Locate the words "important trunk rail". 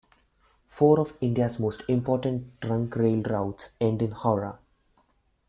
1.87-3.21